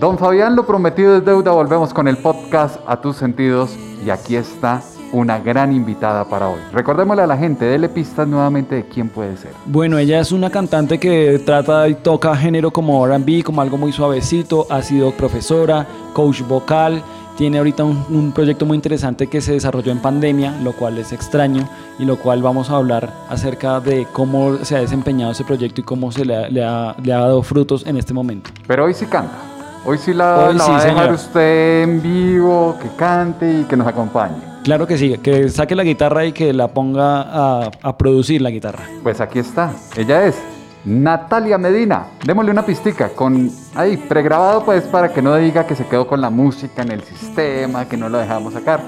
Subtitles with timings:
[0.00, 1.52] Don Fabián, lo prometido es deuda.
[1.52, 3.76] Volvemos con el podcast A tus sentidos.
[4.04, 4.80] Y aquí está
[5.12, 6.58] una gran invitada para hoy.
[6.72, 9.50] Recordémosle a la gente, dele pistas nuevamente de quién puede ser.
[9.66, 13.92] Bueno, ella es una cantante que trata y toca género como RB, como algo muy
[13.92, 14.66] suavecito.
[14.70, 17.02] Ha sido profesora, coach vocal.
[17.36, 21.12] Tiene ahorita un, un proyecto muy interesante que se desarrolló en pandemia, lo cual es
[21.12, 25.80] extraño y lo cual vamos a hablar acerca de cómo se ha desempeñado ese proyecto
[25.82, 28.50] y cómo se le ha, le ha- le ha dado frutos en este momento.
[28.66, 29.36] Pero hoy sí canta.
[29.84, 31.14] Hoy sí la, Hoy la sí, va a dejar señor.
[31.14, 34.36] usted en vivo, que cante y que nos acompañe.
[34.62, 38.50] Claro que sí, que saque la guitarra y que la ponga a, a producir la
[38.50, 38.84] guitarra.
[39.02, 39.72] Pues aquí está.
[39.96, 40.36] Ella es
[40.84, 42.08] Natalia Medina.
[42.24, 46.20] Démosle una pistica con ahí pregrabado pues para que no diga que se quedó con
[46.20, 48.82] la música en el sistema, que no lo dejamos sacar.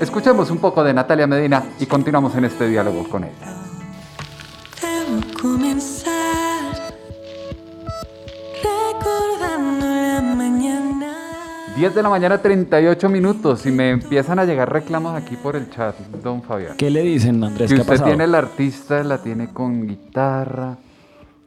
[0.00, 3.52] Escuchemos un poco de Natalia Medina y continuamos en este diálogo con ella.
[11.76, 15.70] 10 de la mañana 38 minutos y me empiezan a llegar reclamos aquí por el
[15.70, 16.76] chat, don Fabián.
[16.76, 17.70] ¿Qué le dicen, Andrés?
[17.70, 18.10] Que ¿Qué ha usted pasado?
[18.10, 20.76] tiene el artista, la tiene con guitarra,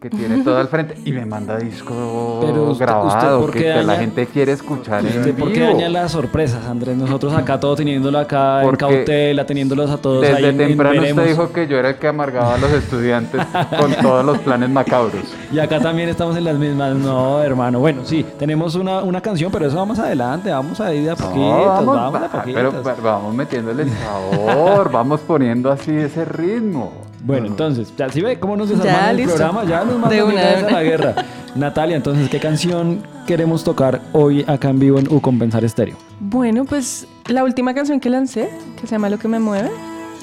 [0.09, 3.59] que tiene todo al frente y me manda disco Pero usted- grabado, usted ¿por que,
[3.63, 6.95] que la daña- gente quiere escuchar ¿Usted en por qué daña las sorpresas, Andrés?
[6.95, 10.67] Nosotros acá todo teniéndolo acá Porque en cautela, teniéndolos a todos ahí Desde en- en
[10.67, 11.23] temprano veremos.
[11.23, 13.41] usted dijo que yo era el que amargaba a los estudiantes
[13.79, 15.23] con todos los planes macabros.
[15.51, 16.95] Y acá también estamos en las mismas.
[16.95, 17.79] No, hermano.
[17.79, 20.51] Bueno, sí, tenemos una, una canción, pero eso vamos adelante.
[20.51, 22.61] Vamos a ir de a poquitos, No, vamos, vamos, de a va- poquitos.
[22.73, 27.04] pero, pero vamos metiéndole el sabor, vamos poniendo así ese ritmo.
[27.25, 29.33] Bueno, entonces, ya si ve cómo nos Ya, desarmamos el listo.
[29.35, 30.61] programa, ya nos de a una.
[30.71, 31.15] la guerra.
[31.55, 35.95] Natalia, entonces, ¿qué canción queremos tocar hoy acá en vivo en U Compensar Estéreo?
[36.19, 39.71] Bueno, pues la última canción que lancé, que se llama Lo que me mueve,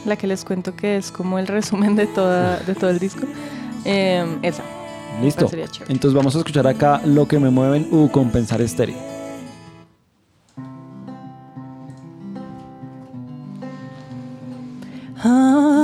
[0.04, 3.26] la que les cuento que es como el resumen de, toda, de todo el disco,
[3.84, 4.62] eh, esa.
[5.22, 5.48] ¿Listo?
[5.48, 5.92] Sería chévere.
[5.92, 8.96] Entonces vamos a escuchar acá lo que me mueve en U Compensar Estéreo.
[15.24, 15.81] Ah,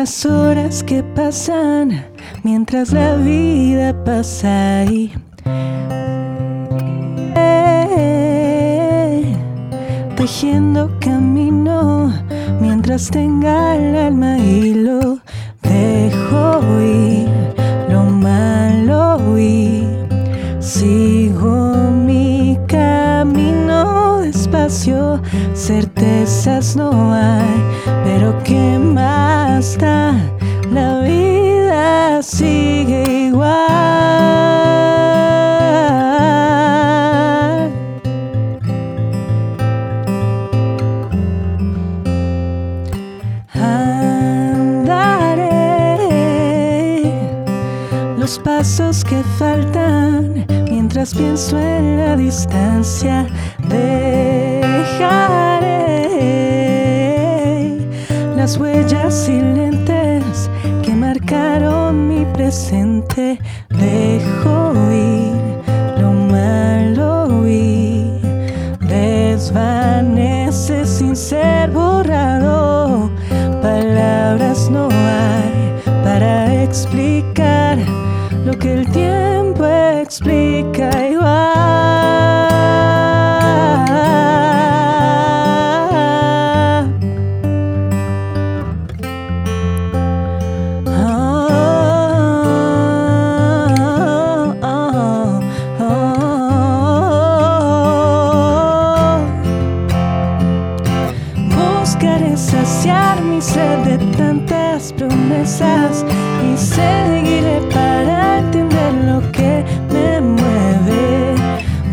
[0.00, 2.06] las horas que pasan
[2.42, 4.84] mientras la vida pasa
[7.36, 9.22] Eh,
[10.16, 12.14] tejiendo camino
[12.62, 14.72] mientras tenga el alma y
[48.30, 53.26] los pasos que faltan mientras pienso en la distancia.
[53.68, 54.06] Dejaré
[58.36, 60.48] las huellas silentes
[60.84, 63.40] que marcaron mi presente.
[103.40, 106.04] De tantas promesas
[106.44, 111.34] y seguiré para entender lo que me mueve.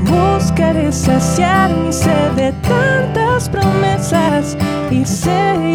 [0.03, 4.57] Buscaré saciar mi sed de tantas promesas
[4.91, 5.66] y seguiré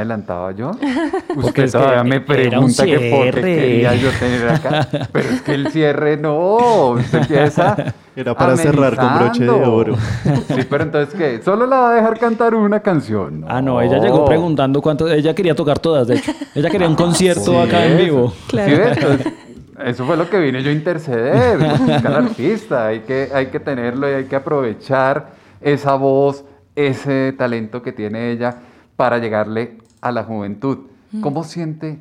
[0.00, 0.72] adelantaba yo.
[1.34, 3.42] Porque Usted es que todavía me pregunta que por qué cierre.
[3.42, 4.88] quería yo tener acá.
[5.12, 7.76] Pero es que el cierre no, usted empieza.
[8.16, 9.96] Era para cerrar con broche de oro.
[10.48, 11.40] Sí, pero entonces, ¿qué?
[11.42, 13.44] ¿Solo la va a dejar cantar una canción?
[13.48, 15.08] Ah, no, ella llegó preguntando cuánto.
[15.08, 16.32] Ella quería tocar todas, de hecho.
[16.54, 18.32] Ella quería un concierto Sí, acá en vivo.
[18.48, 18.70] Claro.
[18.70, 18.96] ¿Sí ves?
[18.96, 19.32] Entonces,
[19.86, 21.58] eso fue lo que vine yo a interceder.
[21.58, 22.86] Buscar al artista.
[22.86, 25.30] Hay que, hay que tenerlo y hay que aprovechar
[25.60, 26.44] esa voz,
[26.74, 28.56] ese talento que tiene ella
[28.96, 30.78] para llegarle a la juventud.
[31.20, 31.98] ¿Cómo siente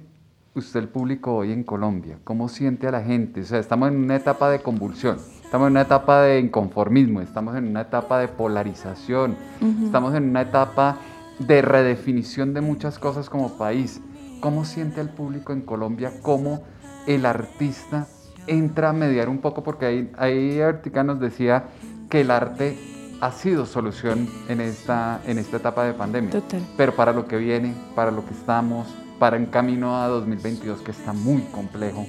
[0.54, 2.18] usted el público hoy en Colombia?
[2.24, 3.42] ¿Cómo siente a la gente?
[3.42, 5.18] O sea, estamos en una etapa de convulsión.
[5.44, 9.36] Estamos en una etapa de inconformismo, estamos en una etapa de polarización,
[9.84, 10.98] estamos en una etapa
[11.40, 14.00] de redefinición de muchas cosas como país.
[14.42, 16.12] ¿Cómo siente el público en Colombia?
[16.22, 16.62] ¿Cómo
[17.07, 18.07] el artista
[18.45, 19.63] entra a mediar un poco?
[19.63, 21.66] Porque ahí, ahí Artica nos decía
[22.12, 22.78] que el arte
[23.21, 26.31] ha sido solución en esta, en esta etapa de pandemia.
[26.31, 26.62] Total.
[26.77, 28.88] Pero para lo que viene, para lo que estamos,
[29.19, 32.06] para un camino a 2022 que está muy complejo.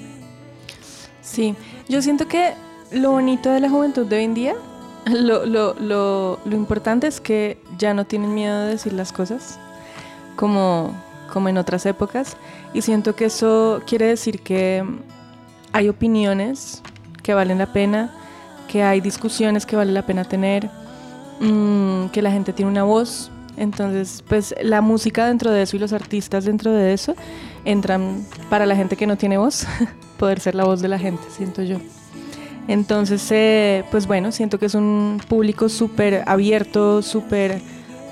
[1.21, 1.55] Sí,
[1.89, 2.55] yo siento que
[2.93, 4.55] lo bonito de la juventud de hoy en día,
[5.07, 9.59] lo, lo, lo, lo importante es que ya no tienen miedo de decir las cosas,
[10.37, 10.95] como,
[11.33, 12.37] como en otras épocas,
[12.73, 14.85] y siento que eso quiere decir que
[15.73, 16.83] hay opiniones
[17.23, 18.11] que valen la pena,
[18.69, 20.71] que hay discusiones que vale la pena tener,
[21.41, 23.31] mm, que la gente tiene una voz.
[23.57, 27.15] Entonces, pues la música dentro de eso y los artistas dentro de eso
[27.65, 29.67] entran para la gente que no tiene voz,
[30.19, 31.79] poder ser la voz de la gente, siento yo.
[32.69, 37.61] Entonces, eh, pues bueno, siento que es un público súper abierto, súper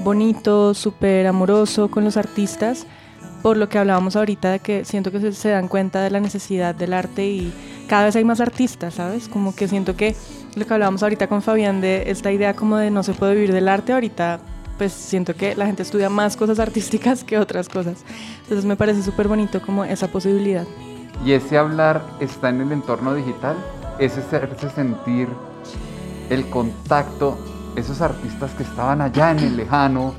[0.01, 2.87] bonito, súper amoroso con los artistas,
[3.43, 6.21] por lo que hablábamos ahorita de que siento que se, se dan cuenta de la
[6.21, 7.53] necesidad del arte y
[7.89, 9.29] cada vez hay más artistas, ¿sabes?
[9.29, 10.17] Como que siento que
[10.55, 13.53] lo que hablábamos ahorita con Fabián de esta idea como de no se puede vivir
[13.53, 14.41] del arte, ahorita
[14.77, 18.05] pues siento que la gente estudia más cosas artísticas que otras cosas.
[18.43, 20.65] Entonces me parece súper bonito como esa posibilidad.
[21.25, 23.57] Y ese hablar está en el entorno digital,
[23.99, 24.23] ese
[24.75, 25.29] sentir
[26.31, 27.37] el contacto,
[27.75, 30.15] esos artistas que estaban allá en el lejano,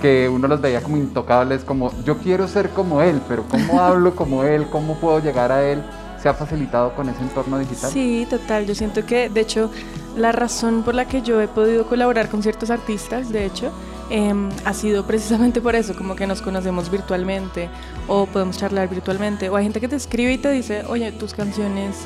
[0.00, 4.14] que uno los veía como intocables, como yo quiero ser como él, pero ¿cómo hablo
[4.14, 4.66] como él?
[4.70, 5.82] ¿Cómo puedo llegar a él?
[6.22, 7.90] ¿Se ha facilitado con ese entorno digital?
[7.92, 8.66] Sí, total.
[8.66, 9.70] Yo siento que, de hecho,
[10.16, 13.70] la razón por la que yo he podido colaborar con ciertos artistas, de hecho,
[14.10, 17.70] em, ha sido precisamente por eso, como que nos conocemos virtualmente
[18.08, 19.48] o podemos charlar virtualmente.
[19.48, 21.96] O hay gente que te escribe y te dice, oye, tus canciones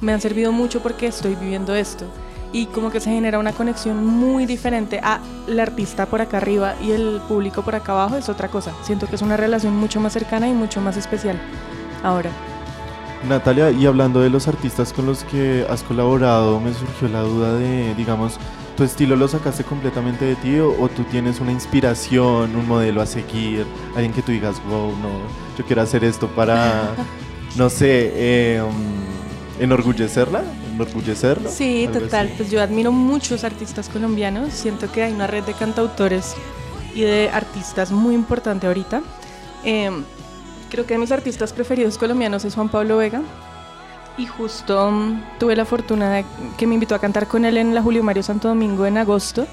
[0.00, 2.06] me han servido mucho porque estoy viviendo esto.
[2.52, 6.74] Y como que se genera una conexión muy diferente a el artista por acá arriba
[6.82, 8.72] y el público por acá abajo, es otra cosa.
[8.82, 11.40] Siento que es una relación mucho más cercana y mucho más especial
[12.02, 12.30] ahora.
[13.28, 17.54] Natalia, y hablando de los artistas con los que has colaborado, me surgió la duda
[17.54, 18.38] de, digamos,
[18.76, 23.02] ¿tu estilo lo sacaste completamente de ti o, o tú tienes una inspiración, un modelo
[23.02, 25.10] a seguir, alguien que tú digas, wow, no,
[25.58, 26.94] yo quiero hacer esto para,
[27.56, 30.42] no sé, eh, um, enorgullecerla,
[30.72, 31.50] enorgullecerlo?
[31.50, 32.26] Sí, total.
[32.26, 32.34] así.
[32.38, 34.54] Pues yo admiro muchos artistas colombianos.
[34.54, 36.34] Siento que hay una red de cantautores
[36.94, 39.02] y de artistas muy importante ahorita.
[39.64, 39.90] Eh,
[40.70, 43.20] creo que de mis artistas preferidos colombianos es Juan Pablo Vega.
[44.16, 46.24] Y justo mm, tuve la fortuna de
[46.56, 49.46] que me invitó a cantar con él en la Julio Mario Santo Domingo en agosto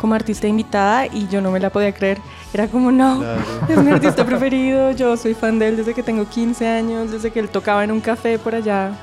[0.00, 2.18] como artista invitada y yo no me la podía creer.
[2.52, 3.40] Era como, no, Claro.
[3.68, 7.30] es mi artista preferido, yo soy fan de él desde que tengo 15 años, desde
[7.30, 8.98] que él tocaba en un café por allá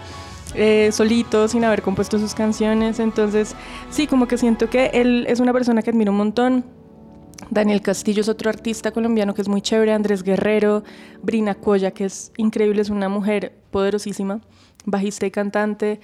[0.55, 2.99] eh, solito, sin haber compuesto sus canciones.
[2.99, 3.55] Entonces,
[3.89, 6.65] sí, como que siento que él es una persona que admiro un montón.
[7.49, 9.93] Daniel Castillo es otro artista colombiano que es muy chévere.
[9.93, 10.83] Andrés Guerrero,
[11.23, 14.39] Brina Coya, que es increíble, es una mujer poderosísima,
[14.85, 15.99] bajista y cantante.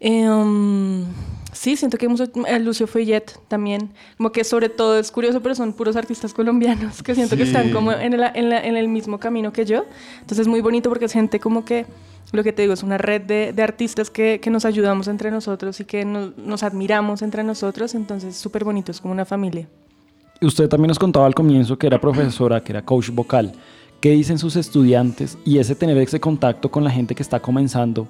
[0.00, 1.04] Eh, um,
[1.52, 5.54] sí, siento que hemos, eh, Lucio Follet también, como que sobre todo es curioso, pero
[5.54, 8.88] son puros artistas colombianos que siento que están como en el, en, la- en el
[8.88, 9.84] mismo camino que yo.
[10.16, 11.86] Entonces es muy bonito porque es gente como que,
[12.32, 15.30] lo que te digo, es una red de, de artistas que, que nos ayudamos entre
[15.30, 17.94] nosotros y que no- nos admiramos entre nosotros.
[17.94, 19.66] Entonces es súper bonito, es como una familia.
[20.42, 23.52] Usted también nos contaba al comienzo que era profesora, que era coach vocal.
[24.00, 25.38] ¿Qué dicen sus estudiantes?
[25.46, 28.06] Y ese tener ese contacto con la gente que está comenzando,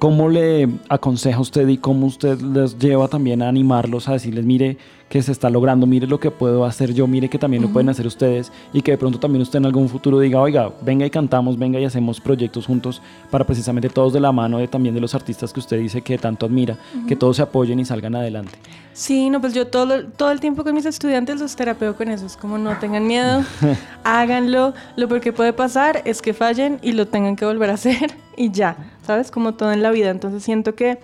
[0.00, 4.76] ¿cómo le aconseja usted y cómo usted les lleva también a animarlos a decirles, mire
[5.08, 7.88] que se está logrando, mire lo que puedo hacer yo, mire que también lo pueden
[7.88, 11.10] hacer ustedes y que de pronto también usted en algún futuro diga, oiga, venga y
[11.10, 13.00] cantamos, venga y hacemos proyectos juntos
[13.30, 16.18] para precisamente todos de la mano de también de los artistas que usted dice que
[16.18, 18.58] tanto admira, que todos se apoyen y salgan adelante?
[18.98, 22.26] Sí, no, pues yo todo, todo el tiempo con mis estudiantes los terapeo con eso.
[22.26, 23.44] Es como no tengan miedo,
[24.04, 24.74] háganlo.
[24.96, 28.12] Lo peor que puede pasar es que fallen y lo tengan que volver a hacer
[28.36, 29.30] y ya, ¿sabes?
[29.30, 30.10] Como todo en la vida.
[30.10, 30.98] Entonces siento que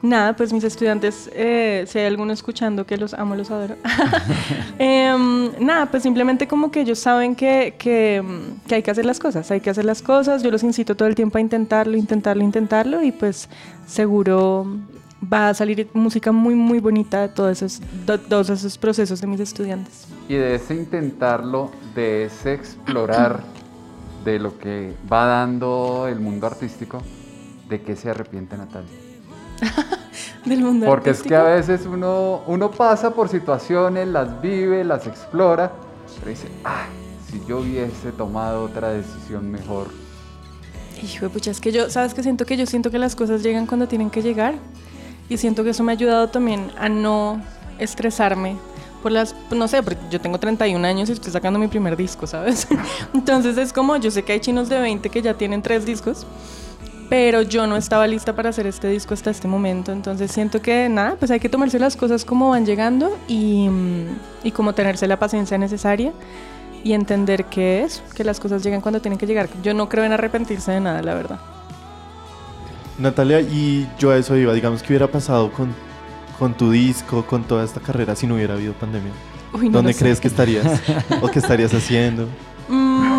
[0.00, 3.74] Nada, pues mis estudiantes, eh, si hay alguno escuchando que los amo, los adoro.
[4.78, 8.22] Em, nada, pues simplemente como que ellos saben que, que,
[8.70, 10.44] hay que hacer las cosas, hay que hacer las cosas.
[10.44, 13.48] Yo los incito todo el tiempo a intentarlo, intentarlo, intentarlo y pues
[13.86, 14.66] seguro
[15.20, 17.82] va a salir música muy, muy bonita de todos esos,
[18.28, 20.06] todos esos procesos de mis estudiantes.
[20.28, 23.42] Y de ese intentarlo, de ese explorar
[24.24, 27.02] de lo que va dando el mundo artístico,
[27.68, 29.07] ¿de qué se arrepiente Natalia?
[30.44, 31.72] Del mundo Porque es que a artístico.
[31.72, 35.72] veces uno, uno pasa por situaciones, las vive, las explora,
[36.18, 36.86] pero dice, ah,
[37.30, 39.88] si yo hubiese tomado otra decisión mejor.
[41.02, 42.46] Hijo de pucha, es que yo, ¿sabes qué siento?
[42.46, 44.54] Que yo siento que las cosas llegan cuando tienen que llegar.
[45.28, 47.42] Y siento que eso me ha ayudado también a no
[47.78, 48.56] estresarme
[49.02, 52.26] por las, no sé, porque yo tengo 31 años y estoy sacando mi primer disco,
[52.26, 52.66] ¿sabes?
[53.14, 56.26] Entonces es como, yo sé que hay chinos de 20 que ya tienen tres discos,
[57.08, 59.92] pero yo no estaba lista para hacer este disco hasta este momento.
[59.92, 64.06] Entonces siento que nada, pues hay que tomarse las cosas como van llegando y, mm,
[64.44, 66.12] y como tenerse la paciencia necesaria
[66.84, 69.48] y entender que es, que las cosas llegan cuando tienen que llegar.
[69.62, 71.40] Yo no creo en arrepentirse de nada, la verdad.
[72.98, 75.72] Natalia, y yo a eso iba, digamos que hubiera pasado con,
[76.38, 79.12] con tu disco, con toda esta carrera si no hubiera habido pandemia.
[79.52, 80.00] Uy, no ¿Dónde sé.
[80.00, 80.80] crees que estarías?
[81.22, 82.28] ¿O qué estarías haciendo?
[82.70, 83.17] Mm,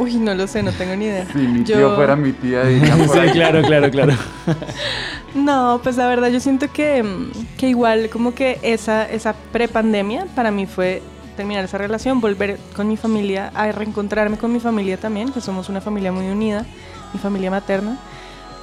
[0.00, 1.26] uy, no lo sé, no tengo ni idea.
[1.32, 2.62] Si mi Yo- tío fuera mi tía,
[3.12, 4.14] Sí, claro, claro, claro.
[5.34, 10.26] No, pues la verdad yo siento que, mm, que igual como que esa, esa prepandemia
[10.34, 11.02] para mí fue
[11.36, 15.68] terminar esa relación, volver con mi familia, a reencontrarme con mi familia también, que somos
[15.68, 16.66] una familia muy unida,
[17.12, 17.96] mi familia materna.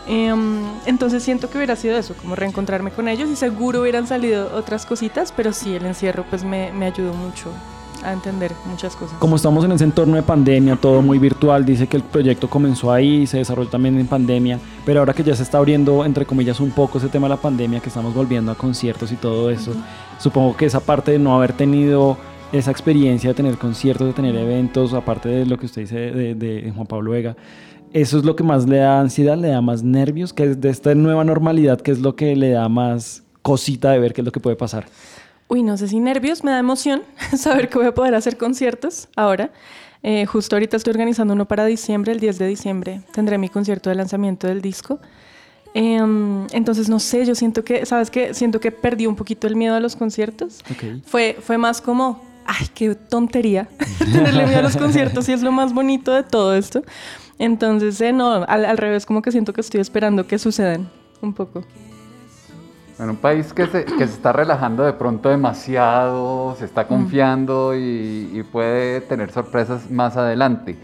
[0.07, 4.53] Em, entonces siento que hubiera sido eso, como reencontrarme con ellos y seguro hubieran salido
[4.53, 7.49] otras cositas, pero sí, el encierro pues me, me ayudó mucho
[8.03, 9.17] a entender muchas cosas.
[9.19, 12.91] Como estamos en ese entorno de pandemia, todo muy virtual, dice que el proyecto comenzó
[12.91, 16.59] ahí, se desarrolló también en pandemia, pero ahora que ya se está abriendo, entre comillas,
[16.59, 19.73] un poco ese tema de la pandemia, que estamos volviendo a conciertos y todo eso,
[20.19, 22.17] supongo que esa parte de no haber tenido
[22.51, 26.35] esa experiencia de tener conciertos, de tener eventos, aparte de lo que usted dice de,
[26.35, 27.35] de Juan Pablo Vega,
[27.93, 30.69] eso es lo que más le da ansiedad, le da más nervios, que es de
[30.69, 34.25] esta nueva normalidad, que es lo que le da más cosita de ver qué es
[34.25, 34.85] lo que puede pasar.
[35.49, 37.03] Uy, no sé si nervios, me da emoción
[37.37, 39.51] saber que voy a poder hacer conciertos ahora.
[40.03, 43.89] Eh, justo ahorita estoy organizando uno para diciembre, el 10 de diciembre tendré mi concierto
[43.89, 44.99] de lanzamiento del disco.
[45.73, 48.33] Em, entonces, no sé, yo siento que, ¿sabes qué?
[48.33, 50.63] Siento que perdí un poquito el miedo a los conciertos.
[50.71, 51.03] Ok.
[51.05, 53.67] Fue, fue más como, ay, qué tontería
[53.99, 56.83] tenerle miedo a los conciertos y es lo más bonito de todo esto.
[57.39, 60.89] Entonces, eh, no, al, al revés, como que siento que estoy esperando que sucedan
[61.21, 61.63] un poco.
[62.99, 67.75] En un país que se, que se está relajando de pronto demasiado, se está confiando
[67.75, 70.77] y, y puede tener sorpresas más adelante.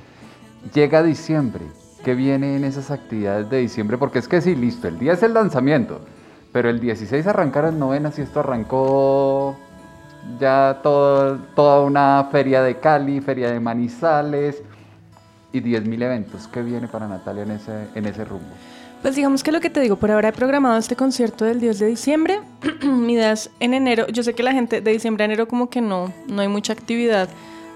[0.74, 1.65] Llega diciembre,
[2.03, 3.98] ¿qué viene en esas actividades de diciembre?
[3.98, 6.01] Porque es que sí, listo, el día es el lanzamiento,
[6.51, 9.58] pero el 16 arrancaron novenas y esto arrancó
[10.39, 14.62] ya todo, toda una feria de Cali, feria de Manizales
[15.51, 16.48] y 10.000 eventos.
[16.48, 18.53] ¿Qué viene para Natalia en ese, en ese rumbo?
[19.03, 21.77] Pues digamos que lo que te digo, por ahora he programado este concierto del 10
[21.77, 22.39] de diciembre.
[22.83, 24.07] Mi idea es en enero.
[24.07, 26.72] Yo sé que la gente de diciembre a enero como que no, no hay mucha
[26.72, 27.27] actividad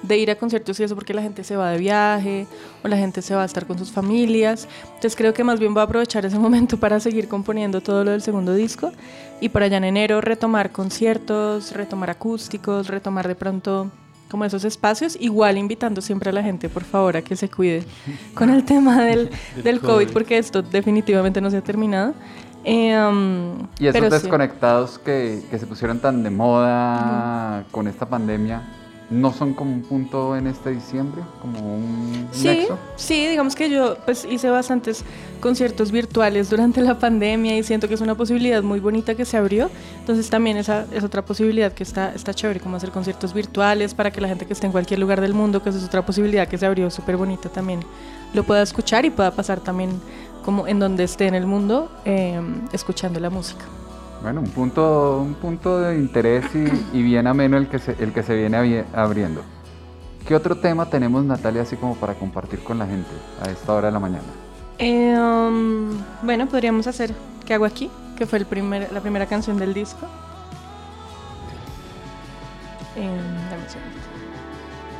[0.03, 2.47] de ir a conciertos y eso porque la gente se va de viaje
[2.81, 4.69] o la gente se va a estar con sus familias.
[4.85, 8.11] Entonces creo que más bien voy a aprovechar ese momento para seguir componiendo todo lo
[8.11, 8.93] del segundo disco
[9.41, 13.91] y por allá en enero retomar conciertos, retomar acústicos, retomar de pronto
[14.29, 17.83] como esos espacios, igual invitando siempre a la gente, por favor, a que se cuide
[18.33, 19.29] con el tema del,
[19.63, 20.13] del COVID, COVID.
[20.13, 22.13] porque esto definitivamente no se ha terminado.
[22.63, 24.23] Eh, um, Y esos pero sí.
[24.23, 28.61] desconectados que, que se pusieron tan de moda con esta pandemia,
[29.09, 31.21] ¿no son como un punto en este diciembre?
[31.41, 32.77] ¿Como un Sí, nexo?
[32.97, 35.05] sí, digamos que yo pues hice bastantes
[35.39, 39.37] conciertos virtuales durante la pandemia y siento que es una posibilidad muy bonita que se
[39.37, 39.69] abrió.
[39.99, 44.11] Entonces también esa es otra posibilidad que está, está chévere, como hacer conciertos virtuales para
[44.11, 46.47] que la gente que esté en cualquier lugar del mundo, que esa es otra posibilidad
[46.47, 47.79] que se abrió súper bonita también,
[48.33, 49.91] lo pueda escuchar y pueda pasar también
[50.43, 52.39] como en donde esté en el mundo eh,
[52.73, 53.63] escuchando la música.
[54.21, 58.11] Bueno, un punto, un punto de interés y, y bien ameno el que, se, el
[58.11, 59.41] que se viene abriendo.
[60.27, 63.09] ¿Qué otro tema tenemos, Natalia, así como para compartir con la gente
[63.41, 64.25] a esta hora de la mañana?
[64.79, 65.91] Eh, um,
[66.23, 67.13] bueno, podríamos hacer
[67.47, 67.89] ¿Qué hago aquí?
[68.17, 70.05] Que fue el primer, la primera canción del disco.
[72.97, 73.09] Eh,
[73.49, 73.97] dame un segundo.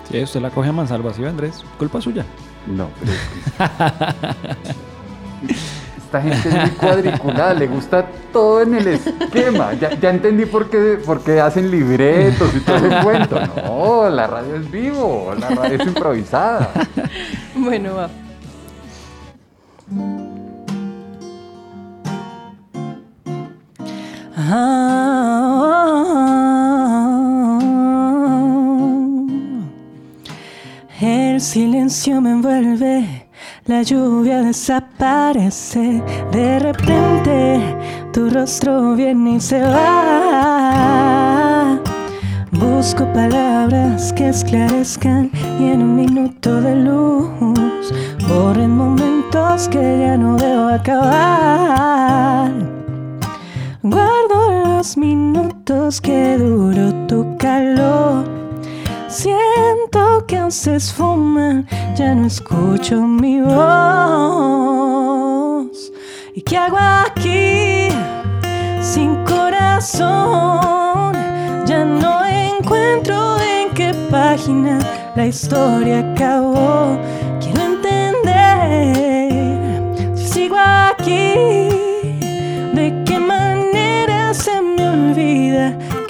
[0.10, 1.66] Sí, usted la coge a mansalva, ¿sí, Andrés?
[1.78, 2.26] Culpa suya.
[2.68, 3.12] No, pero
[6.08, 9.74] Esta gente es muy cuadriculada, le gusta todo en el esquema.
[9.74, 13.38] Ya, ya entendí por qué, por qué hacen libretos y todo ese cuento.
[13.66, 16.72] No, la radio es vivo, la radio es improvisada.
[17.56, 18.10] Bueno, va.
[31.02, 33.27] El silencio me envuelve,
[33.68, 37.62] la lluvia desaparece, de repente
[38.14, 40.98] tu rostro viene y se va.
[42.52, 47.94] Busco palabras que esclarezcan y en un minuto de luz
[48.28, 52.52] borren momentos que ya no debo acabar.
[53.84, 58.37] Guardo los minutos que duró tu calor.
[59.18, 63.58] Siento que aún se esfuman, ya no escucho mi voz.
[66.36, 67.88] ¿Y qué hago aquí
[68.80, 71.16] sin corazón?
[71.66, 74.78] Ya no encuentro en qué página
[75.16, 77.00] la historia acabó.
[77.42, 79.34] Quiero entender
[80.16, 81.70] si sigo aquí,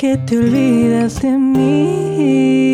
[0.07, 2.69] que te olvidas de mí.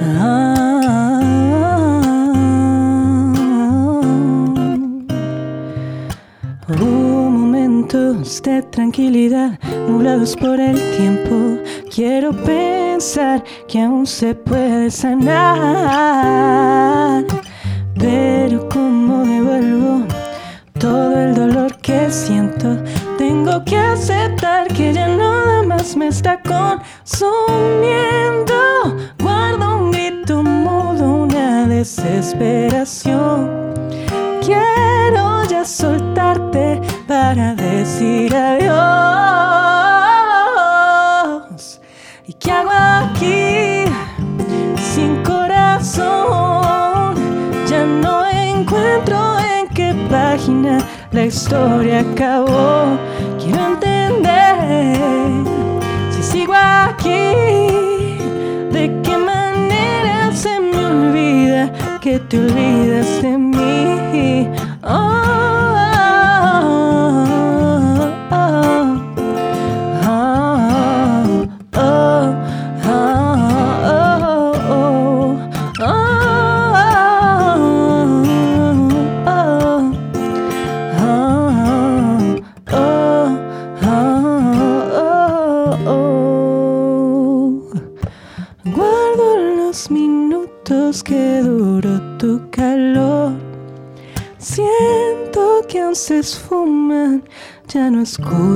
[0.00, 1.20] Ah.
[6.68, 11.60] Hubo momentos de tranquilidad, nublados por el tiempo.
[11.94, 16.02] Quiero pensar que aún se puede sanar.
[22.12, 22.41] Dolor
[52.02, 52.41] historia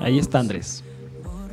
[0.00, 0.84] Ahí está Andrés.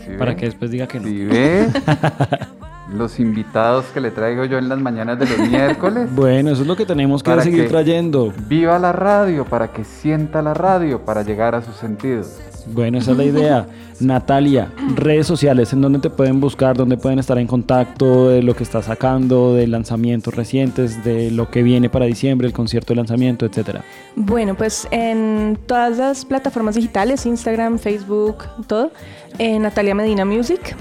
[0.06, 1.08] ¿Sí Para que después diga que no.
[2.96, 6.08] Los invitados que le traigo yo en las mañanas de los miércoles.
[6.14, 8.34] Bueno, eso es lo que tenemos que Para seguir que- trayendo.
[8.48, 12.38] Viva la radio, para que sienta la radio, para llegar a sus sentidos.
[12.68, 13.68] Bueno, esa es la idea.
[14.00, 18.56] Natalia, redes sociales, en donde te pueden buscar, donde pueden estar en contacto de lo
[18.56, 22.98] que estás sacando, de lanzamientos recientes, de lo que viene para diciembre, el concierto de
[22.98, 23.84] lanzamiento, etcétera.
[24.16, 28.92] Bueno, pues en todas las plataformas digitales, Instagram, Facebook, todo,
[29.40, 30.76] eh, Natalia Medina Music.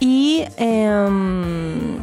[0.00, 1.98] Y, em,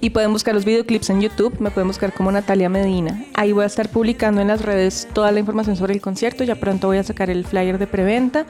[0.00, 3.24] y pueden buscar los videoclips en YouTube, me pueden buscar como Natalia Medina.
[3.34, 6.44] Ahí voy a estar publicando en las redes toda la información sobre el concierto.
[6.44, 8.46] Ya pronto voy a sacar el flyer de preventa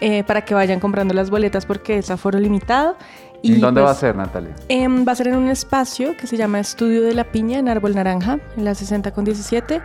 [0.00, 2.96] eh, para que vayan comprando las boletas porque es aforo limitado.
[3.42, 4.54] ¿Y Y dónde va a pues, ser, Natalia?
[4.68, 7.68] Em, va a ser en un espacio que se llama Estudio de la Piña en
[7.68, 9.80] Árbol Naranja, en la 60 con 17.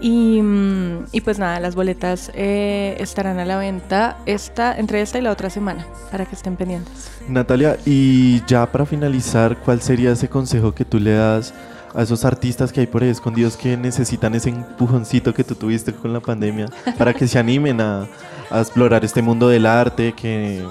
[0.00, 5.18] Y, mm, y pues nada, las boletas eh, estarán a la venta esta, entre esta
[5.18, 7.10] y la otra semana, para que estén pendientes.
[7.28, 11.54] Natalia, y ya para finalizar, ¿cuál sería ese consejo que tú le das
[11.94, 15.92] a esos artistas que hay por ahí escondidos que necesitan ese empujoncito que tú tuviste
[15.92, 16.66] con la pandemia
[16.98, 18.08] para que se animen a,
[18.50, 20.64] a explorar este mundo del arte, que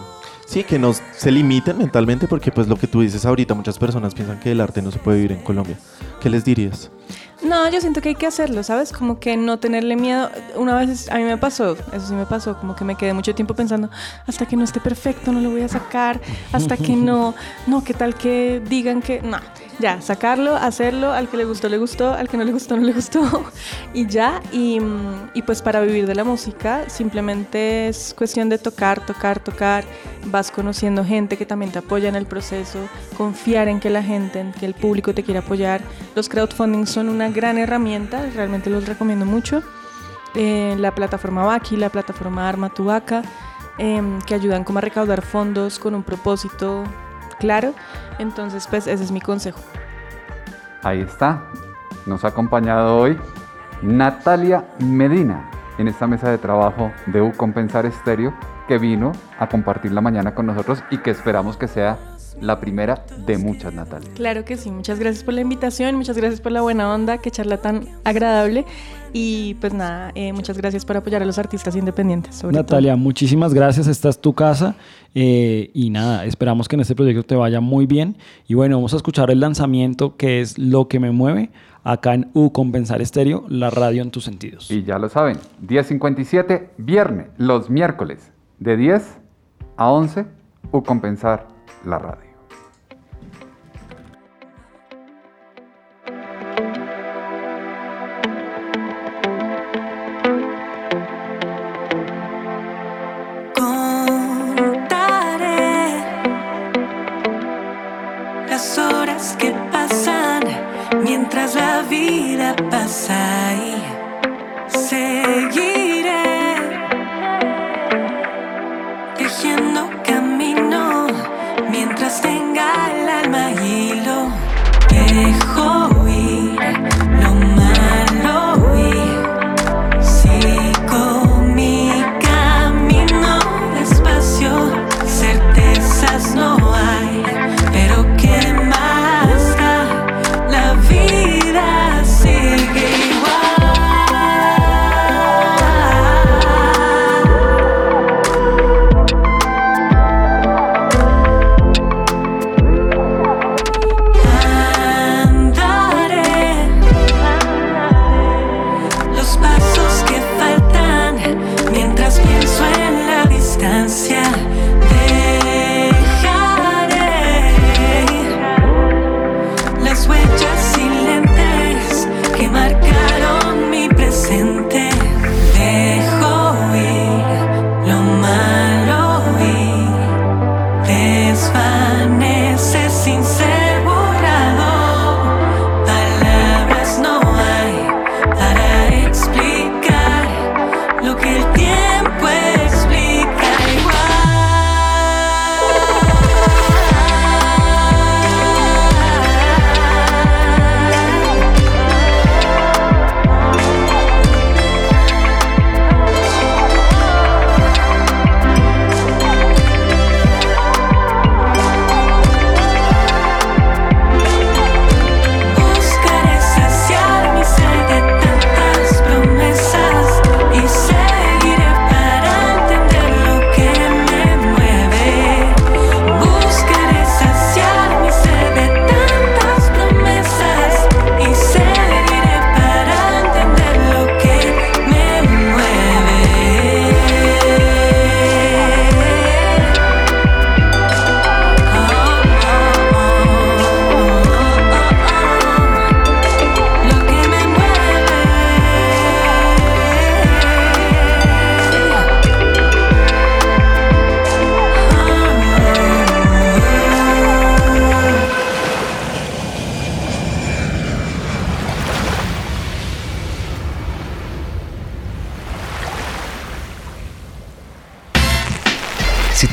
[0.45, 4.13] sí, que no se limiten mentalmente, porque pues lo que tú dices ahorita, muchas personas
[4.13, 5.77] piensan que el arte no se puede vivir en Colombia.
[6.21, 6.91] ¿Qué les dirías?
[7.43, 8.93] No, yo siento que hay que hacerlo, ¿sabes?
[8.93, 10.29] Como que no tenerle miedo.
[10.56, 13.36] Una vez a mí me pasó, eso sí me pasó, como que me quedé mucho
[13.36, 13.89] tiempo pensando,
[14.25, 16.21] hasta que no esté perfecto no lo voy a sacar,
[16.53, 17.36] hasta que no,
[17.67, 19.38] no, qué tal que digan que, no,
[19.79, 22.83] ya, sacarlo, hacerlo, al que le gustó, le gustó, al que no le gustó, no
[22.83, 23.45] le gustó,
[23.93, 24.79] y ya, y,
[25.45, 29.83] pues para vivir de la música simplemente es cuestión de tocar, tocar, tocar,
[30.25, 32.79] vas conociendo gente que también te apoya en el proceso,
[33.17, 35.81] confiar en que la gente, en que el público te quiere apoyar.
[36.15, 39.63] Los crowdfunding son una gran herramienta, realmente los recomiendo mucho.
[40.36, 43.21] Eh, la plataforma Baki, la plataforma Arma Tu Vaca,
[43.77, 46.83] em, que ayudan como a recaudar fondos con un propósito
[47.43, 47.73] claro.
[48.19, 49.60] Entonces, pues ese es mi consejo.
[50.82, 51.43] Ahí está.
[52.06, 53.19] Nos ha acompañado hoy
[53.82, 58.34] Natalia Medina en esta mesa de trabajo de U Compensar Estéreo
[58.69, 61.97] que vino a compartir la mañana con nosotros y que esperamos que sea
[62.41, 64.09] la primera de muchas, Natalia.
[64.15, 67.31] Claro que sí, muchas gracias por la invitación, muchas gracias por la buena onda, qué
[67.31, 68.65] charla tan agradable
[69.13, 72.35] y pues nada, eh, muchas gracias por apoyar a los artistas independientes.
[72.35, 73.87] sobre Natalia, muchísimas gracias.
[73.87, 74.75] Esta es tu casa.
[75.13, 78.17] eh, y nada, esperamos que en este proyecto te vaya muy bien.
[78.47, 81.51] Y bueno, vamos a escuchar el lanzamiento que es Lo que me mueve
[81.83, 84.71] acá en U Compensar Estéreo, la radio en tus sentidos.
[84.71, 89.19] Y ya lo saben, 10.57, viernes, los miércoles, de 10
[89.77, 90.25] a 11,
[90.71, 92.32] U Compensar la radio.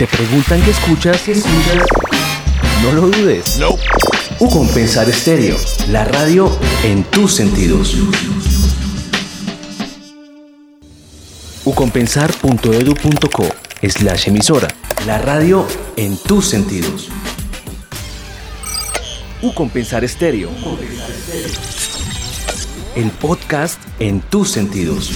[0.00, 1.84] Te preguntan qué escuchas, ¿qué escuchas?
[2.82, 3.58] No lo dudes.
[3.58, 3.76] No.
[4.38, 5.58] U Compensar Estéreo,
[5.90, 6.50] la radio
[6.84, 7.94] en tus sentidos.
[11.66, 13.44] ucompensar.edu.co
[13.82, 14.68] slash emisora,
[15.06, 17.10] la radio en tus sentidos.
[19.42, 20.48] U Compensar Estéreo,
[22.96, 25.10] el podcast en tus sentidos.